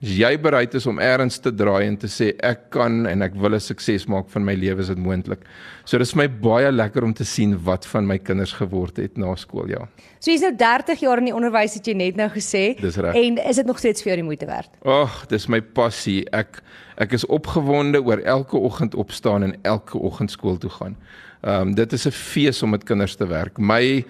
As 0.04 0.18
jy 0.20 0.34
bereid 0.42 0.74
is 0.76 0.84
om 0.90 0.98
eers 1.00 1.38
te 1.40 1.52
draai 1.56 1.86
en 1.86 1.96
te 1.96 2.10
sê 2.12 2.34
ek 2.44 2.66
kan 2.76 3.06
en 3.08 3.22
ek 3.24 3.38
wil 3.40 3.56
'n 3.56 3.60
sukses 3.60 4.06
maak 4.06 4.28
van 4.30 4.44
my 4.44 4.54
lewe, 4.54 4.82
is 4.82 4.88
dit 4.88 4.98
moontlik. 4.98 5.46
So 5.86 5.98
dis 5.98 6.14
my 6.16 6.28
baie 6.28 6.72
lekker 6.72 7.04
om 7.04 7.14
te 7.14 7.24
sien 7.24 7.56
wat 7.64 7.86
van 7.86 8.06
my 8.08 8.18
kinders 8.18 8.52
geword 8.52 8.98
het 8.98 9.18
na 9.18 9.36
skool, 9.36 9.70
ja. 9.70 9.88
So 10.20 10.32
jy's 10.32 10.42
nou 10.42 10.52
30 10.56 11.00
jaar 11.00 11.20
in 11.20 11.26
die 11.26 11.36
onderwys 11.36 11.76
het 11.76 11.86
jy 11.86 11.94
net 11.94 12.16
nou 12.16 12.28
gesê. 12.30 12.76
Dis. 12.82 12.98
En 12.98 13.38
is 13.38 13.56
dit 13.56 13.66
nog 13.66 13.80
steeds 13.80 14.02
vir 14.02 14.10
jou 14.10 14.16
die 14.16 14.28
moeite 14.28 14.46
werd? 14.46 14.70
Ag, 14.84 15.26
dis 15.28 15.48
my 15.48 15.62
passie. 15.62 16.26
Ek 16.34 16.62
ek 16.98 17.14
is 17.14 17.26
opgewonde 17.26 18.04
oor 18.04 18.18
elke 18.18 18.58
oggend 18.58 18.96
opstaan 18.96 19.44
en 19.44 19.56
elke 19.64 19.98
oggend 19.98 20.32
skool 20.32 20.58
toe 20.58 20.70
gaan. 20.70 20.98
Ehm 21.44 21.62
um, 21.62 21.76
dit 21.76 21.94
is 21.94 22.08
'n 22.08 22.12
fees 22.12 22.64
om 22.64 22.70
met 22.70 22.84
kinders 22.84 23.16
te 23.16 23.28
werk. 23.28 23.58
My 23.58 24.06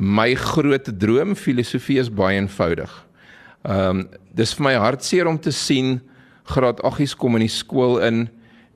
my 0.00 0.32
groot 0.34 0.88
droom 0.96 1.36
filosofie 1.36 1.98
is 2.00 2.08
baie 2.08 2.40
eenvoudig. 2.40 2.90
Ehm 3.68 4.00
um, 4.00 4.08
dis 4.30 4.54
vir 4.54 4.62
my 4.64 4.72
hartseer 4.78 5.26
om 5.26 5.36
te 5.36 5.50
sien 5.52 5.98
graad 6.48 6.78
8s 6.86 7.16
kom 7.18 7.34
in 7.36 7.42
die 7.44 7.52
skool 7.52 7.98
in 8.06 8.28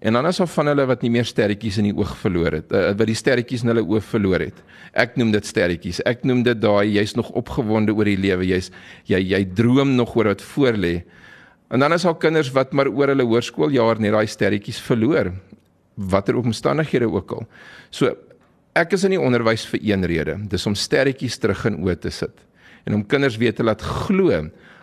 en 0.05 0.17
dan 0.19 0.27
is 0.27 0.41
daar 0.43 0.51
van 0.51 0.67
hulle 0.67 0.85
wat 0.91 1.05
nie 1.07 1.13
meer 1.15 1.25
sterretjies 1.25 1.79
in 1.81 1.87
die 1.89 1.95
oog 1.95 2.11
verloor 2.21 2.59
het, 2.59 2.73
uh, 2.75 2.91
wat 2.99 3.07
die 3.09 3.17
sterretjies 3.17 3.63
in 3.65 3.71
hulle 3.71 3.85
oë 3.87 4.03
verloor 4.05 4.43
het. 4.45 4.59
Ek 4.93 5.15
noem 5.17 5.31
dit 5.33 5.47
sterretjies. 5.47 6.03
Ek 6.05 6.27
noem 6.29 6.43
dit 6.45 6.61
daai 6.61 6.91
jy's 6.99 7.15
nog 7.17 7.31
opgewonde 7.39 7.95
oor 7.95 8.11
die 8.11 8.19
lewe. 8.21 8.45
Jy's 8.51 8.69
jy 9.09 9.23
jy 9.23 9.41
droom 9.57 9.95
nog 9.97 10.13
oor 10.19 10.35
wat 10.35 10.45
voor 10.45 10.77
lê. 10.77 10.95
En 11.73 11.81
dan 11.81 11.97
is 11.97 12.05
daar 12.05 12.19
kinders 12.21 12.53
wat 12.53 12.75
maar 12.77 12.91
oor 12.91 13.15
hulle 13.15 13.25
hoërskooljaar 13.25 14.03
net 14.03 14.13
daai 14.13 14.27
sterretjies 14.29 14.83
verloor. 14.85 15.33
Watter 15.95 16.37
omstandighede 16.37 17.09
ook 17.09 17.39
al. 17.39 17.49
So 17.91 18.13
ek 18.75 18.93
is 18.97 19.05
in 19.07 19.15
die 19.15 19.21
onderwys 19.21 19.67
vir 19.71 19.81
een 19.83 20.05
rede. 20.05 20.35
Dis 20.51 20.67
om 20.67 20.75
sterretjies 20.75 21.39
terug 21.39 21.65
in 21.71 21.79
oë 21.85 21.97
te 22.01 22.11
sit 22.11 22.43
en 22.85 22.99
om 22.99 23.07
kinders 23.09 23.39
weet 23.41 23.57
te 23.57 23.65
laat 23.65 23.81
glo 23.81 24.43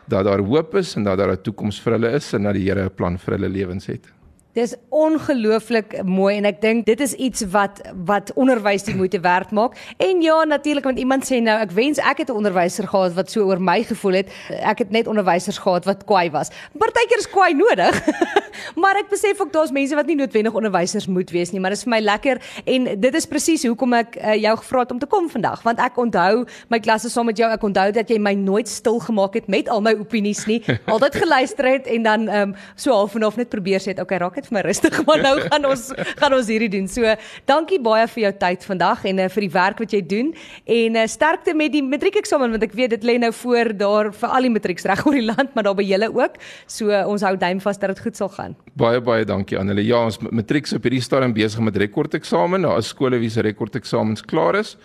dat 0.10 0.26
daar 0.26 0.42
hoop 0.42 0.74
is 0.80 0.96
en 0.98 1.04
dat 1.04 1.18
daar 1.18 1.34
'n 1.34 1.44
toekoms 1.44 1.80
vir 1.82 1.94
hulle 1.94 2.12
is 2.16 2.34
en 2.34 2.44
dat 2.44 2.54
die 2.54 2.66
Here 2.68 2.86
'n 2.86 2.96
plan 2.96 3.18
vir 3.18 3.38
hulle 3.38 3.50
lewens 3.50 3.86
het. 3.86 4.06
Dis 4.52 4.74
ongelooflik 4.92 5.94
mooi 6.04 6.34
en 6.36 6.46
ek 6.50 6.58
dink 6.60 6.84
dit 6.84 7.00
is 7.00 7.14
iets 7.16 7.46
wat 7.54 7.78
wat 8.08 8.34
onderwys 8.36 8.84
die 8.84 8.96
moeite 9.00 9.22
werd 9.24 9.54
maak. 9.56 9.78
En 9.96 10.20
ja, 10.20 10.42
natuurlik 10.44 10.84
want 10.84 11.00
iemand 11.00 11.24
sê 11.24 11.38
nou 11.40 11.56
ek 11.64 11.72
wens 11.72 12.02
ek 12.04 12.26
het 12.26 12.30
'n 12.30 12.36
onderwyser 12.36 12.88
gehad 12.88 13.16
wat 13.16 13.32
so 13.32 13.48
oor 13.48 13.62
my 13.62 13.84
gevoel 13.84 14.20
het. 14.20 14.28
Ek 14.50 14.84
het 14.84 14.92
net 14.92 15.08
onderwysers 15.08 15.58
gehad 15.58 15.86
wat 15.86 16.04
kwaai 16.04 16.32
was. 16.32 16.52
Partykeer 16.78 17.18
is 17.18 17.30
kwaai 17.30 17.54
nodig. 17.54 17.96
maar 18.82 18.96
ek 19.00 19.08
besef 19.10 19.40
ook 19.40 19.54
daar's 19.54 19.72
mense 19.72 19.96
wat 19.96 20.06
nie 20.06 20.16
noodwendig 20.16 20.54
onderwysers 20.54 21.08
moet 21.08 21.32
wees 21.32 21.52
nie, 21.52 21.60
maar 21.60 21.70
dit 21.70 21.80
is 21.80 21.84
vir 21.84 21.92
my 21.96 22.00
lekker 22.00 22.42
en 22.66 23.00
dit 23.00 23.16
is 23.16 23.26
presies 23.26 23.64
hoekom 23.64 23.94
ek 23.94 24.18
uh, 24.20 24.36
jou 24.36 24.58
gevra 24.58 24.80
het 24.80 24.92
om 24.92 25.00
te 25.00 25.08
kom 25.08 25.30
vandag, 25.30 25.64
want 25.64 25.80
ek 25.80 25.96
onthou 25.98 26.46
my 26.68 26.80
klasse 26.80 27.10
saam 27.10 27.26
met 27.26 27.38
jou. 27.38 27.48
Ek 27.52 27.64
onthou 27.64 27.92
dat 27.92 28.10
jy 28.10 28.20
my 28.20 28.34
nooit 28.34 28.68
stil 28.68 29.00
gemaak 29.00 29.34
het 29.34 29.48
met 29.48 29.70
al 29.70 29.82
my 29.82 29.96
opinies 29.96 30.46
nie. 30.46 30.60
Altyd 30.94 31.16
geluister 31.16 31.66
het 31.66 31.88
en 31.88 32.04
dan 32.04 32.28
ehm 32.28 32.50
um, 32.52 32.56
so 32.76 32.92
half 32.92 33.16
en 33.16 33.22
half 33.22 33.38
net 33.38 33.50
probeer 33.50 33.80
sê, 33.80 33.92
"Oké, 33.92 34.02
okay, 34.02 34.18
raak 34.18 34.41
net 34.42 34.50
vir 34.50 34.58
my 34.58 34.64
rustig, 34.66 34.98
maar 35.08 35.22
nou 35.22 35.34
gaan 35.46 35.68
ons 35.70 35.84
gaan 36.20 36.36
ons 36.36 36.50
hierdie 36.50 36.70
doen. 36.74 36.88
So, 36.90 37.16
dankie 37.50 37.80
baie 37.84 38.08
vir 38.12 38.24
jou 38.26 38.32
tyd 38.42 38.66
vandag 38.66 39.06
en 39.10 39.22
uh, 39.22 39.28
vir 39.32 39.46
die 39.46 39.52
werk 39.54 39.82
wat 39.84 39.94
jy 39.94 40.02
doen 40.02 40.32
en 40.66 40.98
uh, 40.98 41.06
sterkte 41.10 41.54
met 41.58 41.74
die 41.76 41.84
matriekeksamen 41.86 42.56
want 42.56 42.66
ek 42.66 42.76
weet 42.78 42.96
dit 42.96 43.06
lê 43.08 43.18
nou 43.22 43.32
voor 43.42 43.74
daar 43.78 44.12
vir 44.16 44.34
al 44.38 44.48
die 44.48 44.54
matrieks 44.54 44.88
reg 44.90 45.04
oor 45.06 45.18
die 45.18 45.26
land, 45.28 45.54
maar 45.56 45.68
daar 45.70 45.78
by 45.78 45.86
julle 45.86 46.10
ook. 46.10 46.40
So, 46.66 46.90
uh, 46.90 47.04
ons 47.10 47.26
hou 47.28 47.36
duim 47.38 47.62
vas 47.64 47.82
dat 47.82 47.94
dit 47.94 48.04
goed 48.08 48.18
sal 48.18 48.32
gaan. 48.34 48.58
Baie 48.80 49.02
baie 49.04 49.28
dankie 49.28 49.60
aan 49.60 49.72
hulle. 49.72 49.86
Ja, 49.86 50.04
ons 50.10 50.20
matrieks 50.32 50.74
op 50.78 50.88
hierdie 50.88 51.04
stadium 51.04 51.36
besig 51.38 51.62
met 51.64 51.78
rekordeksamen. 51.78 52.66
Daar 52.66 52.82
is 52.82 52.92
skole 52.92 53.22
wie 53.22 53.32
se 53.32 53.46
rekordeksamens 53.46 54.26
klaar 54.26 54.58
is. 54.62 54.76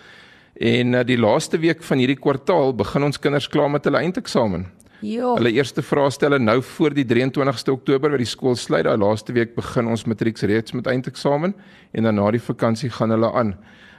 En 0.57 0.95
uh, 0.97 1.03
die 1.05 1.19
laaste 1.19 1.59
week 1.61 1.83
van 1.85 2.01
hierdie 2.01 2.17
kwartaal 2.17 2.73
begin 2.77 3.05
ons 3.09 3.19
kinders 3.21 3.49
klaar 3.51 3.69
met 3.69 3.85
hulle 3.85 4.01
eindeksamen. 4.01 4.65
Ja. 5.05 5.35
Hulle 5.37 5.51
eerste 5.53 5.83
vraestelle 5.85 6.39
nou 6.39 6.61
voor 6.63 6.93
die 6.95 7.05
23ste 7.05 7.73
Oktober 7.73 8.13
by 8.15 8.21
die 8.23 8.29
skool 8.29 8.55
sluit. 8.57 8.85
Daai 8.87 8.97
laaste 8.97 9.33
week 9.35 9.53
begin 9.55 9.89
ons 9.91 10.07
matrieks 10.09 10.45
reeds 10.49 10.73
met 10.73 10.87
eindeksamen 10.89 11.53
en 11.91 12.07
dan 12.07 12.17
na 12.17 12.31
die 12.33 12.41
vakansie 12.41 12.89
gaan 12.89 13.13
hulle 13.13 13.29
aan. 13.31 13.53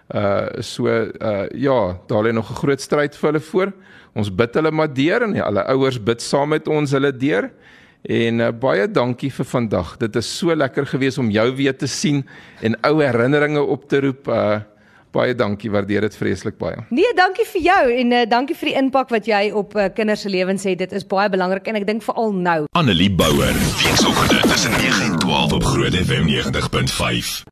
Uh 0.09 0.62
so 0.64 0.88
uh 0.88 1.47
ja, 1.55 1.99
daar 2.09 2.25
lê 2.25 2.33
nog 2.33 2.50
'n 2.50 2.61
groot 2.62 2.81
stryd 2.81 3.17
vir 3.17 3.33
hulle 3.33 3.40
voor. 3.40 3.73
Ons 4.14 4.35
bid 4.35 4.55
hulle 4.55 4.71
maar 4.71 4.95
deur 4.95 5.23
en 5.23 5.35
hulle 5.35 5.64
ouers 5.69 6.02
bid 6.02 6.23
saam 6.23 6.49
met 6.49 6.69
ons 6.69 6.90
hulle 6.90 7.12
deur. 7.12 7.50
En 8.02 8.40
uh, 8.40 8.50
baie 8.50 8.90
dankie 8.90 9.31
vir 9.31 9.45
vandag. 9.45 9.97
Dit 9.97 10.17
is 10.17 10.38
so 10.38 10.55
lekker 10.55 10.87
gewees 10.87 11.19
om 11.19 11.31
jou 11.31 11.57
weer 11.57 11.76
te 11.76 11.87
sien 11.87 12.25
en 12.62 12.76
ou 12.83 13.02
herinneringe 13.02 13.62
op 13.62 13.88
te 13.88 14.00
roep. 14.00 14.28
Uh 14.28 14.61
baie 15.15 15.35
dankie, 15.35 15.71
waardeer 15.71 16.07
dit 16.09 16.17
vreeslik 16.17 16.59
baie. 16.59 16.85
Nee, 16.91 17.12
dankie 17.17 17.47
vir 17.53 17.62
jou 17.62 17.83
en 18.03 18.12
uh, 18.12 18.23
dankie 18.29 18.57
vir 18.57 18.73
die 18.73 18.77
impak 18.81 19.12
wat 19.15 19.29
jy 19.29 19.49
op 19.57 19.77
uh, 19.77 19.88
kinders 19.95 20.27
se 20.27 20.33
lewens 20.33 20.67
het. 20.69 20.79
Dit 20.79 20.93
is 20.93 21.07
baie 21.07 21.29
belangrik 21.33 21.69
en 21.69 21.81
ek 21.81 21.87
dink 21.88 22.07
veral 22.07 22.33
nou. 22.33 22.59
Annelie 22.79 23.11
Bouwer, 23.11 23.55
weekoggend 23.83 24.43
tussen 24.50 24.73
9 24.79 25.12
en 25.12 25.19
12 25.19 25.53
op 25.53 25.65
Groot 25.65 25.95
FM 25.95 26.29
90.5. 26.29 27.47